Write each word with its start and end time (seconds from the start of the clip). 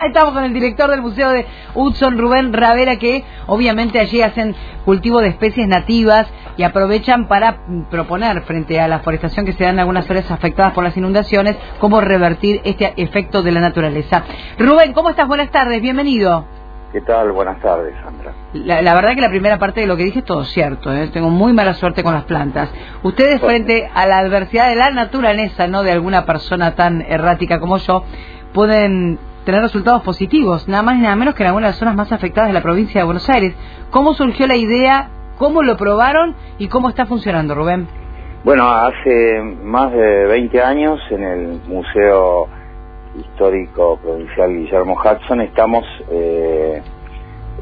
Estamos 0.00 0.32
con 0.32 0.44
el 0.44 0.54
director 0.54 0.88
del 0.88 1.02
Museo 1.02 1.30
de 1.30 1.44
Hudson, 1.74 2.18
Rubén 2.18 2.52
Ravera, 2.52 3.00
que 3.00 3.24
obviamente 3.48 3.98
allí 3.98 4.22
hacen 4.22 4.54
cultivo 4.84 5.20
de 5.20 5.26
especies 5.26 5.66
nativas 5.66 6.28
y 6.56 6.62
aprovechan 6.62 7.26
para 7.26 7.58
proponer 7.90 8.42
frente 8.42 8.78
a 8.78 8.86
la 8.86 9.00
forestación 9.00 9.44
que 9.44 9.54
se 9.54 9.64
da 9.64 9.70
en 9.70 9.80
algunas 9.80 10.08
áreas 10.08 10.30
afectadas 10.30 10.72
por 10.72 10.84
las 10.84 10.96
inundaciones, 10.96 11.56
cómo 11.80 12.00
revertir 12.00 12.60
este 12.62 12.94
efecto 12.96 13.42
de 13.42 13.50
la 13.50 13.58
naturaleza. 13.58 14.22
Rubén, 14.56 14.92
¿cómo 14.92 15.10
estás? 15.10 15.26
Buenas 15.26 15.50
tardes, 15.50 15.82
bienvenido. 15.82 16.44
¿Qué 16.92 17.00
tal? 17.00 17.32
Buenas 17.32 17.60
tardes, 17.60 17.92
Sandra. 18.04 18.32
La, 18.52 18.94
verdad 18.94 19.16
que 19.16 19.20
la 19.20 19.30
primera 19.30 19.58
parte 19.58 19.80
de 19.80 19.88
lo 19.88 19.96
que 19.96 20.04
dije 20.04 20.20
es 20.20 20.24
todo 20.24 20.44
cierto. 20.44 20.94
¿eh? 20.94 21.08
Tengo 21.08 21.30
muy 21.30 21.52
mala 21.52 21.74
suerte 21.74 22.04
con 22.04 22.14
las 22.14 22.22
plantas. 22.22 22.70
Ustedes 23.02 23.40
frente 23.40 23.90
a 23.92 24.06
la 24.06 24.18
adversidad 24.18 24.68
de 24.68 24.76
la 24.76 24.90
naturaleza, 24.90 25.66
no 25.66 25.82
de 25.82 25.90
alguna 25.90 26.24
persona 26.24 26.76
tan 26.76 27.02
errática 27.02 27.58
como 27.58 27.78
yo, 27.78 28.04
pueden 28.52 29.18
tener 29.48 29.62
resultados 29.62 30.02
positivos, 30.02 30.68
nada 30.68 30.82
más 30.82 30.96
y 30.96 31.00
nada 31.00 31.16
menos 31.16 31.34
que 31.34 31.42
en 31.42 31.46
algunas 31.46 31.68
de 31.68 31.70
las 31.70 31.78
zonas 31.78 31.96
más 31.96 32.12
afectadas 32.12 32.50
de 32.50 32.52
la 32.52 32.60
provincia 32.60 33.00
de 33.00 33.06
Buenos 33.06 33.30
Aires. 33.30 33.54
¿Cómo 33.90 34.12
surgió 34.12 34.46
la 34.46 34.56
idea? 34.56 35.08
¿Cómo 35.38 35.62
lo 35.62 35.78
probaron? 35.78 36.34
¿Y 36.58 36.68
cómo 36.68 36.90
está 36.90 37.06
funcionando, 37.06 37.54
Rubén? 37.54 37.88
Bueno, 38.44 38.68
hace 38.68 39.40
más 39.62 39.90
de 39.92 40.26
20 40.26 40.60
años 40.60 41.00
en 41.10 41.22
el 41.22 41.60
Museo 41.66 42.46
Histórico 43.18 43.98
Provincial 44.02 44.54
Guillermo 44.54 44.94
Hudson 45.02 45.40
estamos 45.40 45.82
eh, 46.10 46.82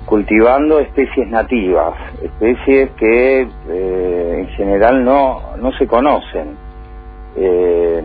cultivando 0.06 0.80
especies 0.80 1.28
nativas, 1.28 1.94
especies 2.20 2.90
que 2.98 3.42
eh, 3.42 4.36
en 4.40 4.48
general 4.56 5.04
no, 5.04 5.56
no 5.62 5.70
se 5.78 5.86
conocen. 5.86 6.56
Eh, 7.36 8.02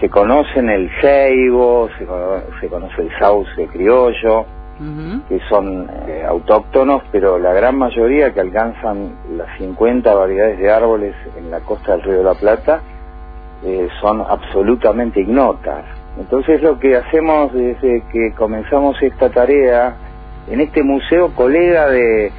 se 0.00 0.08
conocen 0.08 0.68
el 0.70 0.90
ceibo, 1.00 1.88
se, 1.98 2.68
conoce 2.68 3.02
el 3.02 3.10
sauce 3.18 3.66
criollo, 3.68 4.46
que 5.28 5.40
son 5.48 5.90
eh, 6.06 6.24
autóctonos, 6.24 7.02
pero 7.10 7.36
la 7.36 7.52
gran 7.52 7.76
mayoría 7.76 8.32
que 8.32 8.40
alcanzan 8.40 9.16
las 9.36 9.48
50 9.58 10.14
variedades 10.14 10.58
de 10.60 10.70
árboles 10.70 11.16
en 11.36 11.50
la 11.50 11.58
costa 11.60 11.92
del 11.92 12.02
Río 12.02 12.18
de 12.18 12.24
la 12.24 12.34
Plata 12.34 12.80
eh, 13.64 13.88
son 14.00 14.20
absolutamente 14.20 15.20
ignotas. 15.20 15.84
Entonces 16.16 16.62
lo 16.62 16.78
que 16.78 16.96
hacemos 16.96 17.52
desde 17.52 18.04
que 18.12 18.32
comenzamos 18.36 19.02
esta 19.02 19.30
tarea, 19.30 19.96
en 20.48 20.60
este 20.60 20.84
museo, 20.84 21.34
colega 21.34 21.88
de, 21.88 22.30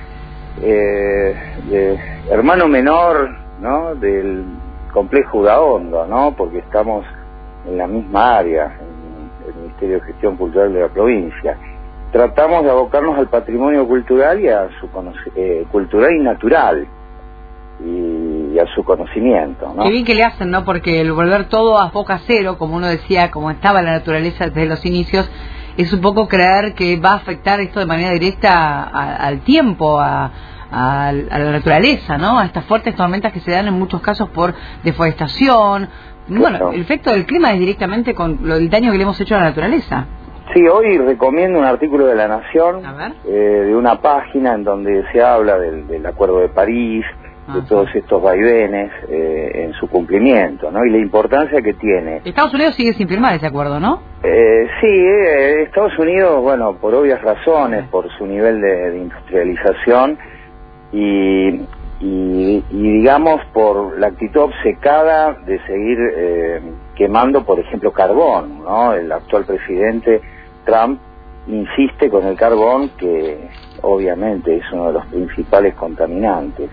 eh, 0.61 1.35
de 1.69 1.99
hermano 2.31 2.69
menor, 2.69 3.29
¿no? 3.59 3.95
del 3.95 4.45
complejo 4.93 5.39
Udaondo, 5.39 6.07
¿no? 6.07 6.33
Porque 6.35 6.59
estamos 6.59 7.05
en 7.67 7.77
la 7.77 7.87
misma 7.87 8.37
área, 8.37 8.77
en 8.79 9.49
el 9.49 9.61
Ministerio 9.61 9.99
de 9.99 10.05
Gestión 10.05 10.37
Cultural 10.37 10.73
de 10.73 10.81
la 10.81 10.87
provincia. 10.89 11.57
Tratamos 12.11 12.63
de 12.63 12.71
abocarnos 12.71 13.17
al 13.17 13.27
patrimonio 13.27 13.87
cultural 13.87 14.39
y 14.39 14.47
a 14.47 14.67
su 14.79 14.89
eh, 15.35 15.65
cultural 15.71 16.11
y 16.15 16.19
natural 16.19 16.87
y, 17.85 18.59
a 18.59 18.65
su 18.75 18.83
conocimiento, 18.83 19.71
¿no? 19.73 19.83
Qué 19.83 19.91
bien 19.91 20.03
que 20.03 20.15
le 20.15 20.23
hacen, 20.23 20.51
¿no? 20.51 20.65
Porque 20.65 20.99
el 20.99 21.13
volver 21.13 21.45
todo 21.45 21.79
a 21.79 21.89
boca 21.91 22.19
cero, 22.25 22.57
como 22.57 22.75
uno 22.75 22.87
decía, 22.87 23.31
como 23.31 23.51
estaba 23.51 23.81
la 23.81 23.91
naturaleza 23.91 24.45
desde 24.47 24.65
los 24.65 24.85
inicios, 24.85 25.29
es 25.77 25.93
un 25.93 26.01
poco 26.01 26.27
creer 26.27 26.73
que 26.73 26.99
va 26.99 27.11
a 27.11 27.15
afectar 27.15 27.61
esto 27.61 27.79
de 27.79 27.85
manera 27.85 28.11
directa 28.11 28.83
al 28.83 29.41
tiempo, 29.41 29.99
a, 29.99 30.31
a, 30.71 31.11
la 31.11 31.51
naturaleza, 31.51 32.17
¿no? 32.17 32.39
A 32.39 32.45
estas 32.45 32.65
fuertes 32.65 32.95
tormentas 32.95 33.33
que 33.33 33.39
se 33.39 33.51
dan 33.51 33.67
en 33.67 33.73
muchos 33.73 34.01
casos 34.01 34.29
por 34.29 34.53
deforestación. 34.83 35.89
Bueno, 36.29 36.71
el 36.71 36.81
efecto 36.81 37.11
del 37.11 37.25
clima 37.25 37.53
es 37.53 37.59
directamente 37.59 38.13
con 38.13 38.39
lo, 38.43 38.55
el 38.55 38.69
daño 38.69 38.91
que 38.91 38.97
le 38.97 39.03
hemos 39.03 39.19
hecho 39.19 39.35
a 39.35 39.39
la 39.39 39.43
naturaleza. 39.45 40.05
Sí, 40.53 40.67
hoy 40.67 40.97
recomiendo 40.97 41.59
un 41.59 41.65
artículo 41.65 42.07
de 42.07 42.15
La 42.15 42.27
Nación, 42.27 42.81
eh, 43.27 43.31
de 43.31 43.75
una 43.75 44.01
página 44.01 44.55
en 44.55 44.63
donde 44.63 45.03
se 45.11 45.21
habla 45.21 45.59
del, 45.59 46.05
Acuerdo 46.05 46.39
de 46.39 46.49
París, 46.49 47.05
de 47.53 47.61
todos 47.63 47.87
estos 47.95 48.21
vaivenes 48.21 48.91
eh, 49.09 49.51
en 49.53 49.73
su 49.73 49.87
cumplimiento, 49.87 50.71
¿no? 50.71 50.85
Y 50.85 50.91
la 50.91 50.97
importancia 50.99 51.61
que 51.61 51.73
tiene. 51.73 52.21
Estados 52.23 52.53
Unidos 52.53 52.75
sigue 52.75 52.93
sin 52.93 53.07
firmar 53.07 53.33
ese 53.33 53.47
acuerdo, 53.47 53.79
¿no? 53.79 54.01
Eh, 54.23 54.67
sí, 54.81 54.87
eh, 54.87 55.63
Estados 55.63 55.97
Unidos, 55.97 56.41
bueno, 56.41 56.75
por 56.75 56.93
obvias 56.93 57.21
razones, 57.21 57.87
por 57.89 58.07
su 58.17 58.25
nivel 58.25 58.61
de 58.61 58.97
industrialización, 58.97 60.17
y, 60.91 61.61
y, 62.01 62.61
digamos 62.71 63.41
por 63.53 63.99
la 63.99 64.07
actitud 64.07 64.41
obcecada 64.41 65.33
de 65.45 65.59
seguir 65.65 65.97
eh, 66.15 66.61
quemando, 66.95 67.43
por 67.43 67.59
ejemplo, 67.59 67.91
carbón, 67.91 68.63
¿no? 68.63 68.93
El 68.93 69.11
actual 69.11 69.45
presidente 69.45 70.21
Trump 70.65 70.99
insiste 71.47 72.09
con 72.09 72.25
el 72.25 72.37
carbón 72.37 72.91
que 72.97 73.49
obviamente 73.81 74.57
es 74.57 74.63
uno 74.71 74.87
de 74.87 74.93
los 74.93 75.05
principales 75.07 75.73
contaminantes. 75.75 76.69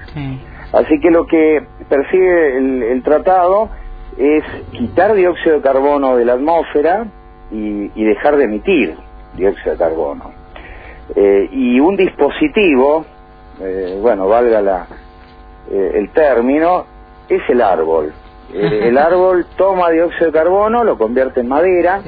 Así 0.73 1.01
que 1.01 1.11
lo 1.11 1.27
que 1.27 1.65
persigue 1.89 2.59
el, 2.93 3.03
tratado 3.03 3.71
es 4.19 4.45
quitar 4.73 5.15
dióxido 5.15 5.57
de 5.57 5.63
carbono 5.63 6.17
de 6.17 6.25
la 6.25 6.35
atmósfera 6.35 7.07
y, 7.51 8.05
dejar 8.05 8.37
de 8.37 8.45
emitir 8.45 8.97
dióxido 9.37 9.73
de 9.73 9.79
carbono. 9.79 10.33
Eh, 11.15 11.49
y 11.53 11.81
un 11.81 11.97
dispositivo 11.97 13.07
eh, 13.61 13.99
bueno, 14.03 14.29
valga 14.29 14.61
la, 14.61 14.87
eh, 15.71 15.93
el 15.95 16.11
término, 16.11 16.87
es 17.29 17.43
el 17.49 17.61
árbol. 17.61 18.13
Eh, 18.55 18.89
el 18.89 18.97
árbol 18.97 19.45
toma 19.57 19.91
dióxido 19.91 20.27
de 20.27 20.33
carbono, 20.33 20.85
lo 20.85 20.97
convierte 20.97 21.41
en 21.41 21.49
madera. 21.49 22.01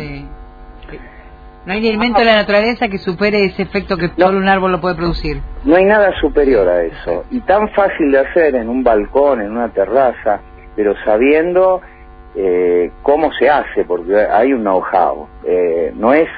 No 1.66 1.72
hay 1.72 1.88
elemento 1.88 2.20
de 2.20 2.26
la 2.26 2.36
naturaleza 2.36 2.88
que 2.88 2.98
supere 2.98 3.44
ese 3.44 3.62
efecto 3.62 3.96
que 3.96 4.10
todo 4.10 4.36
un 4.36 4.48
árbol 4.48 4.70
lo 4.70 4.80
puede 4.80 4.94
producir. 4.94 5.42
No 5.64 5.74
hay 5.74 5.84
nada 5.84 6.12
superior 6.20 6.68
a 6.68 6.84
eso. 6.84 7.24
Y 7.32 7.40
tan 7.40 7.68
fácil 7.70 8.12
de 8.12 8.20
hacer 8.20 8.54
en 8.54 8.68
un 8.68 8.84
balcón, 8.84 9.42
en 9.42 9.50
una 9.50 9.68
terraza, 9.70 10.40
pero 10.76 10.94
sabiendo 11.04 11.80
cómo 13.02 13.32
se 13.32 13.50
hace, 13.50 13.84
porque 13.84 14.16
hay 14.16 14.52
un 14.52 14.60
know-how. 14.60 15.26
no 15.96 16.14
es, 16.14 16.28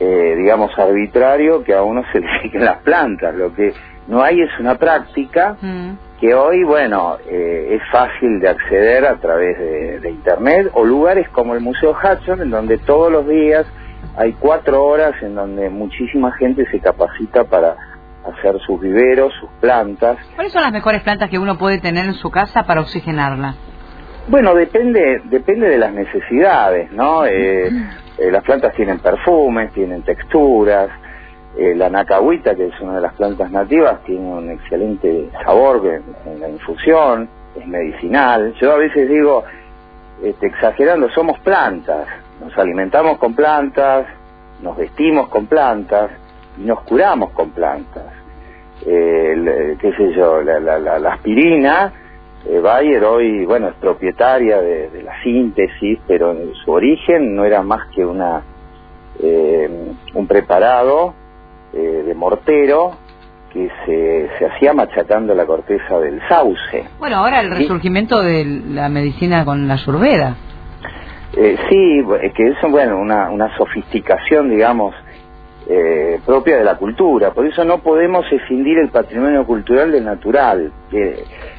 digamos, 0.00 0.76
arbitrario 0.78 1.62
que 1.62 1.74
a 1.74 1.82
uno 1.82 2.02
se 2.10 2.20
le 2.20 2.26
siguen 2.40 2.64
las 2.64 2.78
plantas. 2.78 3.34
Lo 3.34 3.54
que 3.54 3.74
no 4.08 4.22
hay 4.22 4.40
es 4.40 4.50
una 4.58 4.76
práctica 4.76 5.56
mm. 5.60 5.90
Que 6.20 6.34
hoy, 6.34 6.62
bueno, 6.64 7.16
eh, 7.26 7.78
es 7.80 7.82
fácil 7.90 8.40
de 8.40 8.48
acceder 8.50 9.06
a 9.06 9.16
través 9.16 9.58
de, 9.58 10.10
Internet 10.10 10.70
o 10.74 10.84
lugares 10.84 11.28
como 11.30 11.54
el 11.54 11.60
Museo 11.60 11.92
Hudson, 11.92 12.42
en 12.42 12.50
donde 12.50 12.76
todos 12.78 13.10
los 13.10 13.26
días 13.26 13.64
hay 14.16 14.32
cuatro 14.34 14.84
horas 14.84 15.14
en 15.22 15.34
donde 15.34 15.70
muchísima 15.70 16.32
gente 16.32 16.66
se 16.70 16.78
capacita 16.80 17.44
para 17.44 17.76
hacer 18.24 18.58
sus 18.66 18.80
viveros, 18.80 19.32
sus 19.40 19.48
plantas. 19.60 20.18
¿Cuáles 20.34 20.52
son 20.52 20.62
las 20.62 20.72
mejores 20.72 21.02
plantas 21.02 21.30
que 21.30 21.38
uno 21.38 21.56
puede 21.56 21.78
tener 21.78 22.04
en 22.04 22.14
su 22.14 22.30
casa 22.30 22.64
para 22.64 22.82
oxigenarla? 22.82 23.54
Bueno, 24.28 24.54
depende, 24.54 25.22
depende 25.24 25.68
de 25.68 25.78
las 25.78 25.92
necesidades, 25.92 26.92
¿no? 26.92 27.24
Eh, 27.24 27.68
eh, 28.18 28.30
las 28.30 28.44
plantas 28.44 28.74
tienen 28.74 28.98
perfumes, 28.98 29.72
tienen 29.72 30.02
texturas, 30.02 30.90
eh, 31.56 31.74
la 31.74 31.90
nacahuita, 31.90 32.54
que 32.54 32.66
es 32.68 32.80
una 32.80 32.96
de 32.96 33.00
las 33.00 33.14
plantas 33.14 33.50
nativas, 33.50 34.02
tiene 34.04 34.24
un 34.24 34.50
excelente 34.50 35.30
sabor 35.42 35.84
en, 35.84 36.40
la 36.40 36.48
infusión, 36.48 37.28
es 37.56 37.66
medicinal. 37.66 38.54
Yo 38.60 38.72
a 38.72 38.76
veces 38.76 39.08
digo, 39.08 39.42
este, 40.22 40.46
exagerando, 40.46 41.10
somos 41.10 41.40
plantas, 41.40 42.06
nos 42.40 42.56
alimentamos 42.56 43.18
con 43.18 43.34
plantas, 43.34 44.06
nos 44.62 44.76
vestimos 44.76 45.28
con 45.28 45.46
plantas 45.46 46.12
y 46.56 46.62
nos 46.62 46.82
curamos 46.82 47.30
con 47.30 47.50
plantas. 47.50 48.06
Eh, 48.86 49.76
qué 49.80 49.92
sé 49.94 50.12
yo, 50.14 50.40
la, 50.42 51.12
aspirina, 51.12 51.92
eh, 52.46 52.60
Bayer 52.60 53.02
hoy, 53.04 53.44
bueno, 53.44 53.68
es 53.68 53.74
propietaria 53.74 54.60
de, 54.60 55.02
la 55.02 55.20
síntesis, 55.22 55.98
pero 56.06 56.30
en 56.30 56.54
su 56.54 56.70
origen 56.70 57.34
no 57.34 57.44
era 57.44 57.62
más 57.62 57.88
que 57.88 58.06
una 58.06 58.44
un 60.14 60.26
preparado 60.26 61.12
eh, 61.72 62.02
de 62.06 62.14
mortero 62.14 62.92
que 63.52 63.68
se, 63.84 64.30
se 64.38 64.46
hacía 64.46 64.72
machacando 64.72 65.34
la 65.34 65.44
corteza 65.44 65.98
del 65.98 66.20
sauce. 66.28 66.84
Bueno, 66.98 67.16
ahora 67.16 67.40
el 67.40 67.50
resurgimiento 67.50 68.22
de 68.22 68.44
la 68.44 68.88
medicina 68.88 69.44
con 69.44 69.66
la 69.66 69.74
ayurveda. 69.74 70.36
Eh, 71.36 71.56
sí, 71.68 72.04
que 72.34 72.48
es 72.48 72.56
bueno, 72.70 72.98
una, 72.98 73.30
una 73.30 73.56
sofisticación, 73.56 74.50
digamos, 74.50 74.94
eh, 75.68 76.20
propia 76.26 76.56
de 76.56 76.64
la 76.64 76.76
cultura. 76.76 77.32
Por 77.32 77.46
eso 77.46 77.64
no 77.64 77.78
podemos 77.78 78.24
escindir 78.32 78.78
el 78.78 78.88
patrimonio 78.88 79.46
cultural 79.46 79.92
del 79.92 80.04
natural, 80.04 80.72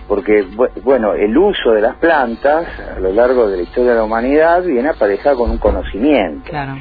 porque, 0.08 0.46
bueno, 0.84 1.14
el 1.14 1.38
uso 1.38 1.72
de 1.72 1.82
las 1.82 1.96
plantas 1.96 2.68
a 2.98 3.00
lo 3.00 3.14
largo 3.14 3.50
de 3.50 3.58
la 3.58 3.64
historia 3.64 3.92
de 3.92 3.98
la 3.98 4.04
humanidad 4.04 4.64
viene 4.64 4.90
aparejado 4.90 5.38
con 5.38 5.52
un 5.52 5.58
conocimiento. 5.58 6.50
Claro. 6.50 6.74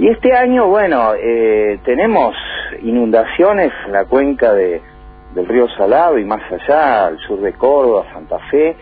Y 0.00 0.08
este 0.08 0.34
año, 0.34 0.66
bueno, 0.68 1.12
eh, 1.12 1.78
tenemos 1.84 2.34
inundaciones 2.80 3.70
en 3.84 3.92
la 3.92 4.06
cuenca 4.06 4.54
de, 4.54 4.80
del 5.34 5.46
río 5.46 5.66
Salado 5.76 6.16
y 6.16 6.24
más 6.24 6.40
allá, 6.50 7.08
al 7.08 7.18
sur 7.18 7.38
de 7.42 7.52
Córdoba, 7.52 8.06
Santa 8.10 8.38
Fe, 8.50 8.76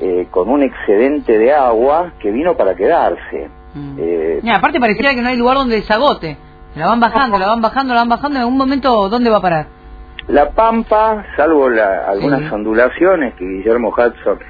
eh, 0.00 0.26
con 0.32 0.48
un 0.48 0.64
excedente 0.64 1.38
de 1.38 1.54
agua 1.54 2.10
que 2.18 2.32
vino 2.32 2.56
para 2.56 2.74
quedarse. 2.74 3.48
Mm. 3.72 3.98
Eh, 4.00 4.40
aparte 4.52 4.80
pareciera 4.80 5.14
que 5.14 5.22
no 5.22 5.28
hay 5.28 5.36
lugar 5.36 5.58
donde 5.58 5.76
desagote. 5.76 6.36
La 6.74 6.88
van 6.88 6.98
bajando, 6.98 7.38
la 7.38 7.46
van 7.46 7.62
bajando, 7.62 7.94
la 7.94 8.00
van 8.00 8.08
bajando. 8.08 8.38
En 8.38 8.42
algún 8.42 8.58
momento, 8.58 9.08
¿dónde 9.08 9.30
va 9.30 9.36
a 9.36 9.42
parar? 9.42 9.66
La 10.26 10.50
Pampa, 10.50 11.24
salvo 11.36 11.70
la, 11.70 12.08
algunas 12.08 12.52
ondulaciones 12.52 13.32
que 13.34 13.44
Guillermo 13.44 13.90
Hudson 13.90 14.40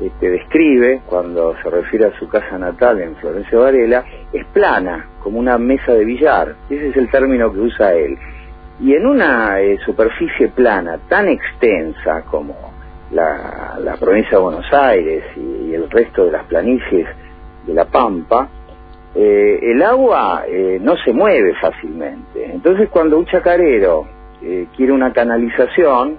este, 0.00 0.30
describe 0.30 1.02
cuando 1.06 1.54
se 1.62 1.68
refiere 1.68 2.06
a 2.06 2.18
su 2.18 2.26
casa 2.28 2.58
natal 2.58 3.00
en 3.00 3.14
Florencio 3.16 3.60
Varela, 3.60 4.04
es 4.32 4.44
plana, 4.46 5.06
como 5.22 5.38
una 5.38 5.58
mesa 5.58 5.92
de 5.92 6.04
billar. 6.04 6.54
Ese 6.70 6.88
es 6.88 6.96
el 6.96 7.10
término 7.10 7.52
que 7.52 7.60
usa 7.60 7.94
él. 7.94 8.16
Y 8.80 8.94
en 8.94 9.06
una 9.06 9.60
eh, 9.60 9.78
superficie 9.84 10.48
plana 10.48 10.98
tan 11.08 11.28
extensa 11.28 12.22
como 12.22 12.72
la, 13.10 13.96
provincia 14.00 14.38
de 14.38 14.42
Buenos 14.42 14.72
Aires 14.72 15.24
y, 15.36 15.74
el 15.74 15.88
resto 15.90 16.24
de 16.24 16.32
las 16.32 16.44
planicies 16.44 17.06
de 17.66 17.74
la 17.74 17.84
Pampa, 17.84 18.48
eh, 19.14 19.58
el 19.62 19.82
agua 19.82 20.44
eh, 20.48 20.78
no 20.80 20.96
se 20.96 21.12
mueve 21.12 21.54
fácilmente. 21.60 22.50
Entonces 22.50 22.88
cuando 22.88 23.18
un 23.18 23.26
chacarero 23.26 24.06
quiere 24.74 24.90
una 24.90 25.12
canalización, 25.12 26.16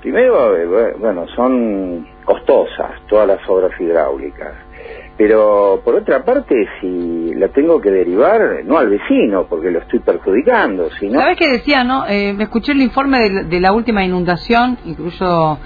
primero, 0.00 0.96
bueno, 0.98 1.26
son 1.28 2.06
costosas 2.26 3.00
todas 3.08 3.26
las 3.26 3.48
obras 3.48 3.70
hidráulicas. 3.80 4.52
Pero 5.16 5.80
por 5.82 5.94
otra 5.94 6.24
parte, 6.24 6.54
si 6.80 7.34
la 7.34 7.48
tengo 7.48 7.80
que 7.80 7.90
derivar, 7.90 8.62
no 8.64 8.76
al 8.76 8.90
vecino, 8.90 9.46
porque 9.48 9.70
lo 9.70 9.78
estoy 9.78 10.00
perjudicando, 10.00 10.90
sino... 11.00 11.18
¿Sabes 11.18 11.38
qué 11.38 11.48
decía, 11.48 11.84
no? 11.84 12.06
Eh, 12.06 12.34
me 12.34 12.44
escuché 12.44 12.72
el 12.72 12.82
informe 12.82 13.30
de, 13.30 13.60
la 13.60 13.72
última 13.72 14.04
inundación, 14.04 14.76
incluso 14.84 15.58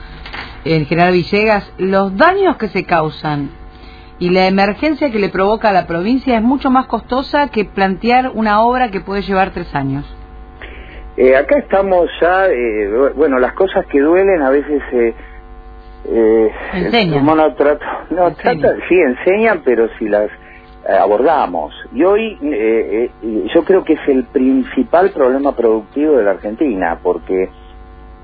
en 0.65 0.87
General 0.87 1.13
Villegas, 1.13 1.73
los 1.79 2.17
daños 2.17 2.59
que 2.59 2.69
se 2.69 2.85
causan 2.85 3.51
y 4.21 4.31
la 4.31 4.47
emergencia 4.47 5.11
que 5.11 5.19
le 5.19 5.31
provoca 5.31 5.71
a 5.71 5.73
la 5.73 5.89
provincia 5.89 6.37
es 6.37 6.43
mucho 6.43 6.71
más 6.71 6.87
costosa 6.87 7.49
que 7.49 7.65
plantear 7.65 8.31
una 8.33 8.63
obra 8.63 8.93
que 8.93 9.01
puede 9.01 9.23
llevar 9.23 9.51
tres 9.51 9.75
años. 9.75 10.05
Eh, 11.17 11.35
acá 11.35 11.59
estamos 11.59 12.09
ya, 12.21 12.47
eh, 12.47 12.89
bueno, 13.17 13.41
las 13.41 13.55
cosas 13.55 13.85
que 13.87 13.99
duelen 13.99 14.43
a 14.43 14.51
veces 14.51 14.81
eh, 16.05 16.51
enseñan. 16.75 17.25
no, 18.11 18.33
trata, 18.35 18.77
sí, 18.89 18.95
enseñan, 18.95 19.63
pero 19.65 19.89
si 19.99 20.09
las 20.09 20.31
eh, 20.89 20.95
abordamos. 20.95 21.75
Y 21.93 22.03
hoy 22.05 22.39
eh, 22.43 23.11
eh, 23.23 23.47
yo 23.55 23.65
creo 23.65 23.85
que 23.85 23.93
es 23.93 24.09
el 24.09 24.25
principal 24.25 25.11
problema 25.11 25.55
productivo 25.55 26.17
de 26.17 26.25
la 26.25 26.31
Argentina, 26.33 26.99
porque 27.03 27.51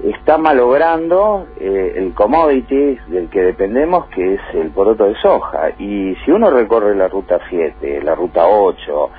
está 0.02 0.38
malogrando 0.38 1.46
el 1.58 2.12
commodity 2.14 2.98
del 3.08 3.28
que 3.30 3.40
dependemos, 3.40 4.06
que 4.06 4.34
es 4.34 4.40
el 4.54 4.70
poroto 4.70 5.04
de 5.04 5.14
soja. 5.16 5.70
Y 5.78 6.14
si 6.24 6.30
uno 6.30 6.50
recorre 6.50 6.94
la 6.94 7.08
ruta 7.08 7.38
7, 7.48 8.02
la 8.02 8.14
ruta 8.14 8.46
8, 8.46 9.10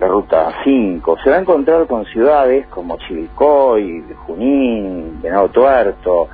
la 0.00 0.08
ruta 0.08 0.52
5, 0.64 1.16
se 1.24 1.30
va 1.30 1.36
a 1.36 1.40
encontrar 1.40 1.86
con 1.86 2.04
ciudades 2.06 2.66
como 2.68 2.96
Chivilcoy, 2.98 4.04
Junín, 4.26 5.20
Venado 5.22 5.48
Tuerto, 5.48 6.28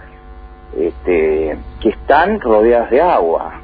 este, 0.76 1.56
que 1.80 1.88
están 1.88 2.40
rodeadas 2.40 2.90
de 2.90 3.00
agua, 3.00 3.60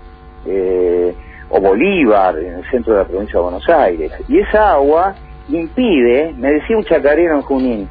eh, 0.46 1.14
o 1.48 1.60
Bolívar, 1.60 2.38
en 2.38 2.54
el 2.54 2.70
centro 2.70 2.94
de 2.94 3.00
la 3.00 3.08
provincia 3.08 3.38
de 3.38 3.42
Buenos 3.42 3.68
Aires. 3.68 4.12
Y 4.28 4.38
esa 4.38 4.72
agua 4.72 5.14
impide, 5.48 6.32
me 6.36 6.52
decía 6.52 6.76
un 6.76 6.84
chacarero 6.84 7.36
en 7.36 7.42
Junín, 7.42 7.88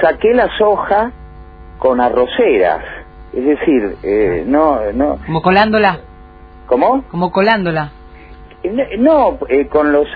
saqué 0.00 0.32
la 0.32 0.48
soja 0.56 1.10
con 1.78 2.00
arroceras, 2.00 2.84
es 3.32 3.44
decir, 3.44 3.96
eh, 4.02 4.44
no, 4.46 4.92
no... 4.92 5.18
Como 5.26 5.42
colándola. 5.42 6.00
¿Cómo? 6.66 7.02
Como 7.10 7.32
colándola. 7.32 7.90
No, 8.98 9.38
eh, 9.48 9.66
con 9.68 9.90
los 9.90 10.06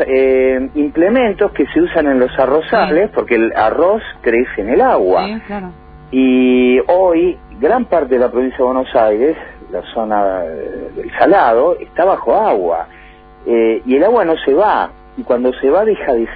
implementos 0.75 1.51
que 1.53 1.65
se 1.67 1.81
usan 1.81 2.07
en 2.07 2.21
los 2.21 2.39
arrozales, 2.39 3.11
porque 3.15 3.37
el 3.37 3.53
arroz 3.57 4.03
crece 4.21 4.61
en 4.61 4.69
el 4.69 4.83
agua. 4.83 5.27
Sí, 5.27 5.41
claro. 5.47 5.71
Y 6.11 6.79
hoy 6.87 7.39
gran 7.65 7.87
parte 7.87 8.17
de 8.17 8.21
la 8.21 8.31
provincia 8.31 8.59
de 8.59 8.65
Buenos 8.65 8.95
Aires, 8.95 9.39
la 9.73 9.81
zona 9.95 10.45
eh, 10.45 10.91
del 10.97 11.11
Salado, 11.19 11.79
está 11.81 12.05
bajo 12.05 12.35
agua. 12.35 12.89
Eh, 13.47 13.81
y 13.87 13.97
el 13.97 14.05
agua 14.05 14.23
no 14.27 14.37
se 14.37 14.53
va, 14.53 14.91
y 15.17 15.23
cuando 15.23 15.51
se 15.55 15.71
va 15.71 15.83
deja 15.83 16.15
eh, 16.15 16.27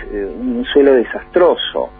un 0.40 0.64
suelo 0.64 0.94
desastroso. 0.94 1.90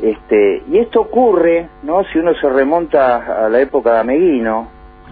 Este, 0.00 0.62
y 0.70 0.78
esto 0.78 1.02
ocurre, 1.02 1.68
¿no? 1.82 2.04
Si 2.04 2.18
uno 2.18 2.32
se 2.40 2.48
remonta 2.48 3.44
a 3.44 3.50
la 3.50 3.60
época 3.60 3.92
de 3.92 4.00
Ameguino, 4.00 4.68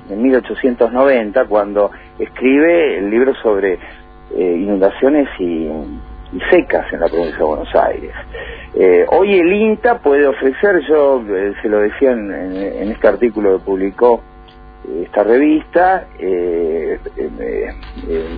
en 0.08 0.22
1890, 0.22 1.44
cuando 1.44 1.90
escribe 2.18 2.98
el 2.98 3.10
libro 3.10 3.34
sobre 3.34 3.78
inundaciones 4.34 5.28
y, 5.38 5.44
y 5.44 6.11
secas 6.50 6.92
en 6.92 7.00
la 7.00 7.08
provincia 7.08 7.38
de 7.38 7.44
Buenos 7.44 7.74
Aires. 7.74 8.12
Eh, 8.74 9.04
hoy 9.10 9.34
el 9.34 9.52
INTA 9.52 9.98
puede 9.98 10.26
ofrecer, 10.26 10.80
yo 10.88 11.22
eh, 11.28 11.52
se 11.60 11.68
lo 11.68 11.80
decía 11.80 12.12
en, 12.12 12.90
este 12.90 13.06
artículo 13.06 13.58
que 13.58 13.64
publicó 13.64 14.22
eh, 14.88 15.02
esta 15.04 15.24
revista, 15.24 16.06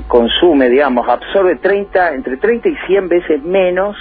consume, 0.09 0.69
digamos, 0.69 1.09
absorbe 1.09 1.57
30, 1.57 2.15
entre 2.15 2.37
30 2.37 2.69
y 2.69 2.77
100 2.87 3.09
veces 3.09 3.43
menos 3.43 3.97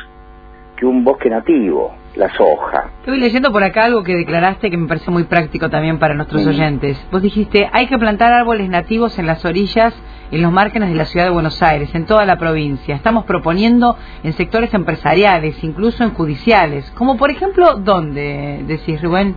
que 0.76 0.86
un 0.86 1.04
bosque 1.04 1.30
nativo 1.30 1.94
la 2.16 2.30
soja. 2.34 2.90
Estoy 3.00 3.20
leyendo 3.20 3.52
por 3.52 3.64
acá 3.64 3.86
algo 3.86 4.04
que 4.04 4.16
declaraste 4.16 4.70
que 4.70 4.78
me 4.78 4.88
parece 4.88 5.10
muy 5.12 5.24
práctico 5.24 5.70
también 5.70 6.00
para 6.00 6.14
nuestros 6.14 6.46
oyentes. 6.46 7.04
Vos 7.12 7.22
dijiste, 7.22 7.70
hay 7.72 7.88
que 7.88 7.98
plantar 7.98 8.32
árboles 8.34 8.70
nativos 8.70 9.18
en 9.20 9.26
las 9.26 9.44
orillas, 9.46 9.94
en 10.32 10.42
los 10.42 10.52
márgenes 10.52 10.90
de 10.90 10.96
la 10.96 11.06
ciudad 11.06 11.26
de 11.26 11.32
Buenos 11.32 11.62
Aires, 11.62 11.94
en 11.96 12.06
toda 12.06 12.26
la 12.26 12.38
provincia. 12.38 12.96
Estamos 12.96 13.26
proponiendo 13.26 13.98
en 14.24 14.34
sectores 14.34 14.74
empresariales, 14.74 15.64
incluso 15.64 16.04
en 16.04 16.14
judiciales. 16.14 16.90
Como 16.92 17.18
por 17.18 17.32
ejemplo, 17.32 17.76
¿dónde, 17.76 18.64
decís 18.68 19.02
Rubén? 19.02 19.36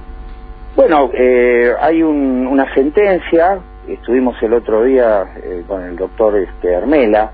Bueno, 0.77 1.11
eh, 1.15 1.73
hay 1.81 2.03
una 2.03 2.73
sentencia, 2.75 3.59
estuvimos 3.89 4.37
el 4.43 4.53
otro 4.53 4.85
día 4.85 5.25
eh, 5.43 5.65
con 5.67 5.83
el 5.83 5.97
doctor 5.97 6.37
este, 6.37 6.77
Armela, 6.77 7.31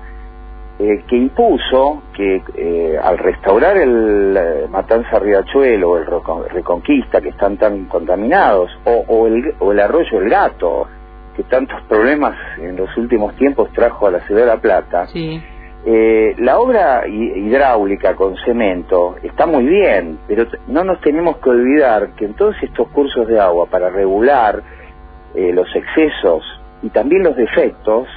eh, 0.79 1.03
que 1.07 1.15
impuso 1.15 2.01
que 2.15 2.41
eh, 2.55 2.97
al 3.01 3.19
restaurar 3.19 3.77
el 3.77 4.35
eh, 4.35 4.67
Matanza 4.71 5.19
Riachuelo 5.19 5.91
o 5.91 5.97
el 5.97 6.49
Reconquista, 6.49 7.21
que 7.21 7.29
están 7.29 7.57
tan 7.57 7.85
contaminados, 7.85 8.71
o, 8.83 9.27
el, 9.27 9.53
o 9.59 9.71
el 9.71 9.79
arroyo 9.79 10.19
El 10.19 10.29
Gato, 10.29 10.87
que 11.35 11.43
tantos 11.43 11.79
problemas 11.83 12.35
en 12.57 12.75
los 12.75 12.89
últimos 12.97 13.35
tiempos 13.35 13.71
trajo 13.71 14.07
a 14.07 14.11
la 14.11 14.21
ciudad 14.21 14.41
de 14.41 14.47
La 14.47 14.57
Plata, 14.57 15.07
la 15.85 16.59
obra 16.59 17.07
hidráulica 17.07 18.15
con 18.15 18.35
cemento 18.37 19.17
está 19.21 19.45
muy 19.45 19.65
bien, 19.65 20.17
pero 20.27 20.47
no 20.67 20.83
nos 20.83 21.01
tenemos 21.01 21.37
que 21.37 21.49
olvidar 21.51 22.15
que 22.15 22.25
en 22.25 22.33
todos 22.33 22.55
estos 22.63 22.87
cursos 22.89 23.27
de 23.27 23.39
agua 23.39 23.67
para 23.67 23.89
regular 23.89 24.63
los 25.35 25.67
excesos 25.75 26.43
y 26.81 26.89
también 26.89 27.23
los 27.23 27.35
defectos, 27.35 28.07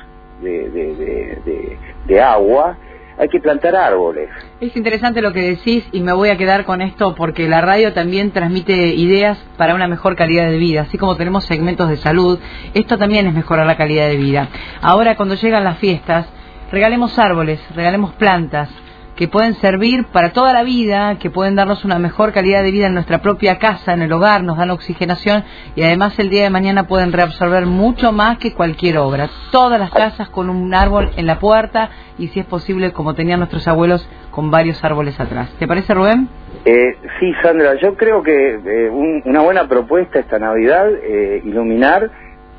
de, 0.41 2.21
agua, 2.23 2.77
hay 3.19 3.29
que 3.29 3.41
plantar 3.41 3.75
árboles. 3.75 4.29
Es 4.61 4.77
interesante 4.77 5.23
lo 5.23 5.33
que 5.33 5.43
decís 5.43 5.87
y 5.93 6.01
me 6.01 6.13
voy 6.13 6.29
a 6.29 6.37
quedar 6.37 6.65
con 6.65 6.83
esto 6.83 7.15
porque 7.15 7.49
la 7.49 7.61
radio 7.61 7.93
también 7.93 8.31
transmite 8.31 8.89
ideas 8.95 9.39
para 9.57 9.75
una 9.75 9.89
mejor 9.89 10.17
calidad 10.17 10.51
de 10.51 10.59
vida, 10.59 10.83
así 10.83 10.99
como 10.99 11.17
tenemos 11.17 11.45
segmentos 11.45 11.89
de 11.89 11.97
salud, 11.97 12.39
esto 12.75 12.99
también 12.99 13.27
es 13.27 13.35
mejorar 13.35 13.67
la 13.67 13.77
calidad 13.77 14.09
de 14.09 14.17
vida. 14.17 14.49
Ahora 14.83 15.17
cuando 15.17 15.35
llegan 15.35 15.65
las 15.65 15.79
fiestas, 15.79 16.27
regalemos 16.71 17.19
árboles, 17.19 17.61
regalemos 17.75 18.13
plantas, 18.15 18.69
que 19.17 19.29
pueden 19.29 19.55
servir 19.55 20.05
para 20.13 20.33
toda 20.33 20.53
la 20.53 20.63
vida, 20.63 21.19
que 21.19 21.31
pueden 21.31 21.57
darnos 21.57 21.85
una 21.85 21.99
mejor 21.99 22.33
calidad 22.33 22.63
de 22.63 22.71
vida 22.71 22.87
en 22.87 22.95
nuestra 22.95 23.23
propia 23.23 23.59
casa, 23.59 23.95
en 23.95 24.03
el 24.03 24.13
hogar, 24.13 24.45
nos 24.45 24.59
dan 24.59 24.71
oxigenación 24.71 25.43
y 25.75 25.83
además 25.83 26.19
el 26.19 26.29
día 26.29 26.45
de 26.45 26.51
mañana 26.51 26.87
pueden 26.87 27.13
reabsorber 27.13 27.65
mucho 27.65 28.13
más 28.13 28.37
que 28.39 28.53
cualquier 28.53 28.99
obra. 28.99 29.31
Todas 29.51 29.81
las 29.81 29.91
casas 29.91 30.29
con 30.29 30.51
un 30.51 30.75
árbol 30.75 31.11
en 31.17 31.27
la 31.27 31.39
puerta 31.39 31.89
y 32.19 32.29
si 32.29 32.41
es 32.41 32.47
posible, 32.47 32.93
como 32.93 33.15
tenían 33.15 33.41
nuestros 33.41 33.67
abuelos, 33.67 34.09
con 34.31 34.51
varios 34.51 34.85
árboles 34.85 35.19
atrás. 35.19 35.51
¿Te 35.59 35.67
parece, 35.67 35.95
Rubén? 35.95 36.29
Eh, 36.67 36.97
sí, 37.19 37.33
Sandra, 37.43 37.75
yo 37.81 37.95
creo 37.95 38.23
que 38.23 38.61
eh, 38.67 38.91
una 38.91 39.41
buena 39.41 39.67
propuesta 39.67 40.19
esta 40.19 40.39
Navidad, 40.39 40.91
eh, 40.93 41.41
iluminar 41.43 42.11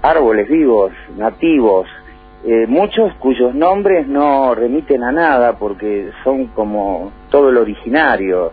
árboles 0.02 0.48
vivos, 0.50 0.92
nativos, 1.18 1.88
eh, 2.46 2.68
muchos 2.68 3.14
cuyos 3.16 3.56
nombres 3.56 4.08
no 4.08 4.54
remiten 4.54 5.04
a 5.04 5.12
nada 5.12 5.54
porque 5.54 6.12
son 6.24 6.48
como 6.48 7.12
todo 7.30 7.52
lo 7.52 7.62
originario. 7.62 8.52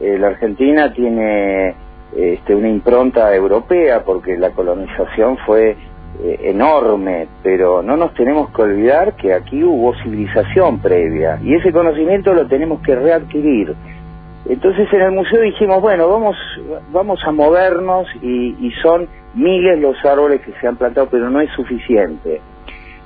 Eh, 0.00 0.16
la 0.18 0.28
Argentina 0.28 0.92
tiene 0.92 1.74
este, 2.16 2.54
una 2.54 2.68
impronta 2.68 3.34
europea 3.34 4.02
porque 4.02 4.38
la 4.38 4.50
colonización 4.50 5.36
fue 5.44 5.76
eh, 6.22 6.40
enorme, 6.44 7.28
pero 7.42 7.82
no 7.82 7.96
nos 7.96 8.14
tenemos 8.14 8.50
que 8.50 8.62
olvidar 8.62 9.14
que 9.14 9.34
aquí 9.34 9.62
hubo 9.62 9.94
civilización 10.02 10.80
previa 10.80 11.38
y 11.42 11.54
ese 11.54 11.70
conocimiento 11.70 12.32
lo 12.32 12.46
tenemos 12.46 12.80
que 12.80 12.94
readquirir. 12.94 13.74
Entonces 14.48 14.88
en 14.90 15.02
el 15.02 15.12
museo 15.12 15.42
dijimos, 15.42 15.82
bueno, 15.82 16.08
vamos, 16.08 16.36
vamos 16.90 17.20
a 17.26 17.30
movernos 17.30 18.06
y, 18.22 18.56
y 18.66 18.72
son 18.80 19.06
miles 19.34 19.78
los 19.80 20.02
árboles 20.02 20.40
que 20.40 20.52
se 20.58 20.66
han 20.66 20.76
plantado, 20.76 21.08
pero 21.10 21.28
no 21.28 21.42
es 21.42 21.50
suficiente 21.50 22.40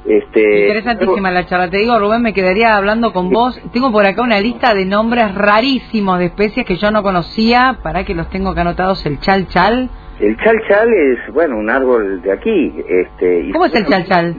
Este, 0.04 0.66
Interesantísima 0.66 1.30
la 1.30 1.46
charla. 1.46 1.70
Te 1.70 1.78
digo, 1.78 1.98
Rubén, 1.98 2.22
me 2.22 2.34
quedaría 2.34 2.76
hablando 2.76 3.12
con 3.12 3.30
vos. 3.30 3.60
Tengo 3.72 3.92
por 3.92 4.04
acá 4.04 4.22
una 4.22 4.40
lista 4.40 4.74
de 4.74 4.84
nombres 4.84 5.34
rarísimos 5.34 6.18
de 6.18 6.26
especies 6.26 6.66
que 6.66 6.76
yo 6.76 6.90
no 6.90 7.02
conocía. 7.02 7.78
Para 7.82 8.04
que 8.04 8.14
los 8.14 8.28
tengo 8.30 8.50
acá 8.50 8.62
anotados. 8.62 9.06
El 9.06 9.20
chal 9.20 9.46
chal. 9.48 9.88
El 10.18 10.36
chal 10.38 10.56
chal 10.68 10.88
es, 10.92 11.32
bueno, 11.32 11.56
un 11.56 11.70
árbol 11.70 12.20
de 12.22 12.32
aquí. 12.32 12.72
Este, 12.88 13.50
¿Cómo 13.52 13.66
es 13.66 13.74
el 13.74 13.86
chal 13.86 14.04
chal? 14.06 14.36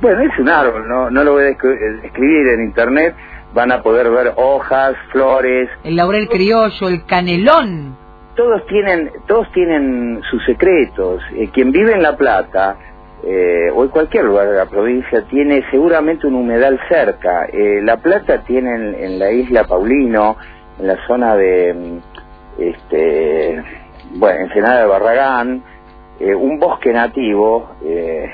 bueno, 0.00 0.22
es 0.22 0.38
un 0.38 0.48
árbol, 0.48 0.88
no, 0.88 1.10
no 1.10 1.22
lo 1.22 1.32
voy 1.32 1.44
a 1.44 1.48
escribir 1.50 2.48
en 2.48 2.64
internet. 2.64 3.14
Van 3.52 3.72
a 3.72 3.82
poder 3.82 4.10
ver 4.10 4.32
hojas, 4.36 4.94
flores. 5.10 5.68
El 5.82 5.96
laurel 5.96 6.28
criollo, 6.28 6.88
el 6.88 7.04
canelón. 7.04 7.96
Todos 8.36 8.64
tienen, 8.68 9.10
todos 9.26 9.50
tienen 9.52 10.20
sus 10.30 10.44
secretos. 10.44 11.20
Eh, 11.34 11.50
quien 11.52 11.72
vive 11.72 11.92
en 11.92 12.02
La 12.02 12.16
Plata 12.16 12.78
eh, 13.22 13.70
o 13.74 13.84
en 13.84 13.90
cualquier 13.90 14.24
lugar 14.24 14.48
de 14.48 14.56
la 14.56 14.66
provincia 14.66 15.22
tiene 15.28 15.62
seguramente 15.70 16.26
un 16.26 16.36
humedal 16.36 16.80
cerca. 16.88 17.46
Eh, 17.52 17.80
la 17.82 17.98
Plata 17.98 18.42
tiene 18.44 18.74
en, 19.04 19.18
la 19.18 19.30
isla 19.30 19.64
Paulino, 19.64 20.36
en 20.78 20.86
la 20.86 21.06
zona 21.06 21.36
de, 21.36 21.74
mm, 21.74 21.98
este, 22.62 23.62
bueno, 24.14 24.40
Ensenada 24.40 24.80
de 24.80 24.86
Barragán, 24.86 25.62
eh, 26.18 26.34
un 26.34 26.58
bosque 26.58 26.92
nativo 26.92 27.70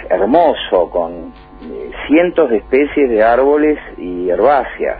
hermoso 0.08 0.90
con 0.90 1.32
cientos 2.06 2.50
de 2.50 2.58
especies 2.58 3.08
de 3.10 3.22
árboles 3.22 3.78
y 3.98 4.28
herbáceas. 4.28 4.98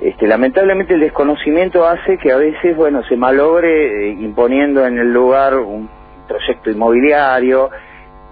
Este, 0.00 0.26
lamentablemente 0.26 0.94
el 0.94 1.00
desconocimiento 1.00 1.86
hace 1.86 2.18
que 2.18 2.32
a 2.32 2.36
veces, 2.36 2.76
bueno, 2.76 3.02
se 3.04 3.16
malogre 3.16 4.10
imponiendo 4.10 4.84
en 4.86 4.98
el 4.98 5.12
lugar 5.12 5.54
un 5.54 5.88
proyecto 6.26 6.70
inmobiliario, 6.70 7.70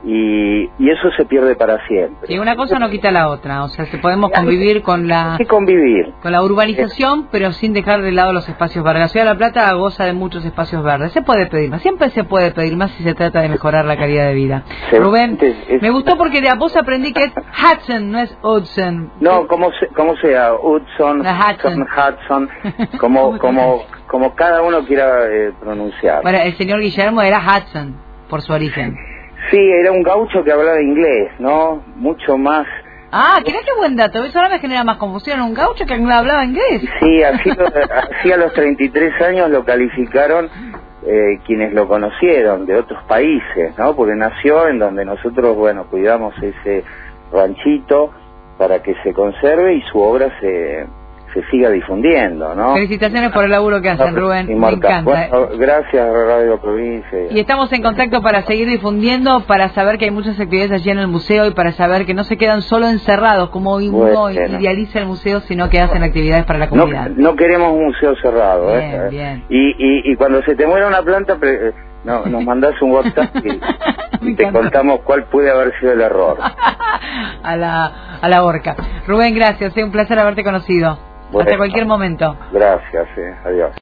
y, 0.04 0.62
y, 0.78 0.90
eso 0.90 1.10
se 1.16 1.24
pierde 1.26 1.54
para 1.56 1.86
siempre. 1.86 2.32
Y 2.32 2.38
una 2.38 2.56
cosa 2.56 2.78
no 2.78 2.88
quita 2.88 3.10
la 3.10 3.28
otra, 3.28 3.64
o 3.64 3.68
sea, 3.68 3.84
se 3.86 3.98
podemos 3.98 4.30
convivir 4.30 4.82
con 4.82 5.08
la 5.08 5.38
convivir 5.48 6.12
con 6.22 6.32
la 6.32 6.42
urbanización, 6.42 7.28
pero 7.30 7.52
sin 7.52 7.72
dejar 7.72 8.02
de 8.02 8.12
lado 8.12 8.32
los 8.32 8.48
espacios 8.48 8.84
verdes. 8.84 9.02
La 9.02 9.08
ciudad 9.08 9.26
de 9.26 9.32
La 9.32 9.38
Plata 9.38 9.72
goza 9.74 10.04
de 10.04 10.12
muchos 10.12 10.44
espacios 10.44 10.82
verdes. 10.82 11.12
Se 11.12 11.22
puede 11.22 11.46
pedir 11.46 11.70
más, 11.70 11.82
siempre 11.82 12.10
se 12.10 12.24
puede 12.24 12.50
pedir 12.52 12.76
más 12.76 12.90
si 12.92 13.02
se 13.02 13.14
trata 13.14 13.42
de 13.42 13.48
mejorar 13.48 13.84
la 13.84 13.96
calidad 13.96 14.26
de 14.26 14.34
vida. 14.34 14.64
Rubén, 14.92 15.38
me 15.80 15.90
gustó 15.90 16.16
porque 16.16 16.40
de 16.40 16.48
a 16.48 16.54
vos 16.54 16.76
aprendí 16.76 17.12
que 17.12 17.24
es 17.24 17.32
Hudson, 17.34 18.10
no 18.10 18.18
es 18.20 18.36
Hudson. 18.42 19.12
No, 19.20 19.46
como 19.46 19.70
como 19.94 20.16
sea, 20.16 20.54
Hudson, 20.54 21.20
Hudson, 21.20 21.82
Hudson, 21.82 22.48
como 22.98 23.38
como 23.38 23.84
como 24.06 24.34
cada 24.34 24.62
uno 24.62 24.84
quiera 24.84 25.26
eh, 25.26 25.52
pronunciar. 25.60 26.22
Bueno, 26.22 26.38
el 26.42 26.56
señor 26.56 26.80
Guillermo 26.80 27.22
era 27.22 27.38
Hudson 27.38 27.96
por 28.28 28.42
su 28.42 28.52
origen. 28.52 28.96
Sí, 29.50 29.58
era 29.58 29.90
un 29.92 30.02
gaucho 30.02 30.44
que 30.44 30.52
hablaba 30.52 30.80
inglés, 30.80 31.32
¿no? 31.38 31.82
Mucho 31.96 32.38
más... 32.38 32.66
Ah, 33.12 33.40
¿qué 33.44 33.52
buen 33.76 33.96
dato? 33.96 34.22
Eso 34.22 34.38
ahora 34.38 34.50
me 34.50 34.60
genera 34.60 34.84
más 34.84 34.98
confusión. 34.98 35.40
¿Un 35.40 35.54
gaucho 35.54 35.84
que 35.84 35.94
hablaba 35.94 36.44
inglés? 36.44 36.82
Sí, 37.00 37.22
así, 37.24 37.50
así 37.50 38.30
a 38.32 38.36
los 38.36 38.52
33 38.52 39.20
años 39.22 39.50
lo 39.50 39.64
calificaron 39.64 40.48
eh, 41.06 41.40
quienes 41.44 41.72
lo 41.72 41.88
conocieron 41.88 42.66
de 42.66 42.76
otros 42.76 43.02
países, 43.04 43.76
¿no? 43.78 43.96
Porque 43.96 44.14
nació 44.14 44.68
en 44.68 44.78
donde 44.78 45.04
nosotros, 45.04 45.56
bueno, 45.56 45.86
cuidamos 45.90 46.34
ese 46.40 46.84
ranchito 47.32 48.12
para 48.58 48.82
que 48.82 48.94
se 49.02 49.12
conserve 49.12 49.74
y 49.74 49.82
su 49.90 49.98
obra 50.00 50.30
se 50.40 50.86
se 51.34 51.42
siga 51.50 51.70
difundiendo, 51.70 52.54
¿no? 52.54 52.74
Felicitaciones 52.74 53.30
por 53.32 53.44
el 53.44 53.50
laburo 53.50 53.80
que 53.80 53.90
hacen, 53.90 54.16
Rubén. 54.16 54.46
Me 54.58 54.70
encanta. 54.70 55.28
gracias, 55.56 56.12
Radio 56.12 56.60
Provincia. 56.60 57.18
Y 57.30 57.38
estamos 57.38 57.72
en 57.72 57.82
contacto 57.82 58.22
para 58.22 58.42
seguir 58.42 58.68
difundiendo, 58.68 59.40
para 59.46 59.68
saber 59.70 59.98
que 59.98 60.06
hay 60.06 60.10
muchas 60.10 60.38
actividades 60.38 60.72
allí 60.72 60.90
en 60.90 60.98
el 60.98 61.08
museo 61.08 61.46
y 61.46 61.52
para 61.52 61.72
saber 61.72 62.06
que 62.06 62.14
no 62.14 62.24
se 62.24 62.36
quedan 62.36 62.62
solo 62.62 62.88
encerrados, 62.88 63.50
como 63.50 63.76
uno 63.76 64.30
idealiza 64.30 64.98
el 64.98 65.06
museo, 65.06 65.40
sino 65.40 65.68
que 65.70 65.80
hacen 65.80 66.02
actividades 66.02 66.44
para 66.44 66.58
la 66.58 66.68
comunidad. 66.68 67.10
No, 67.10 67.36
queremos 67.36 67.72
un 67.72 67.84
museo 67.86 68.14
cerrado, 68.16 68.76
¿eh? 68.76 68.80
bien, 68.80 69.00
¿eh? 69.00 69.08
Bien. 69.10 69.44
Y, 69.48 70.12
y, 70.12 70.16
cuando 70.16 70.42
se 70.42 70.54
te 70.54 70.66
muera 70.66 70.86
una 70.86 71.02
planta, 71.02 71.36
no, 72.04 72.24
nos 72.26 72.44
mandás 72.44 72.80
un 72.80 72.92
WhatsApp 72.92 73.36
y, 74.22 74.34
te 74.36 74.50
contamos 74.52 75.00
cuál 75.00 75.24
puede 75.24 75.50
haber 75.50 75.78
sido 75.78 75.92
el 75.92 76.00
error. 76.00 76.38
a 77.42 77.56
la, 77.56 78.18
a 78.20 78.28
la 78.28 78.44
horca. 78.44 78.76
Rubén, 79.06 79.34
gracias. 79.34 79.76
Es 79.76 79.84
un 79.84 79.92
placer 79.92 80.18
haberte 80.18 80.42
conocido. 80.42 81.09
Hasta 81.38 81.56
cualquier 81.56 81.86
momento. 81.86 82.36
Gracias, 82.52 83.08
adiós. 83.44 83.72